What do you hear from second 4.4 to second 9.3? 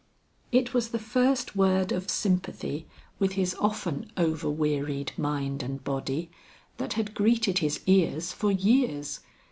wearied mind and body, that had greeted his ears for years.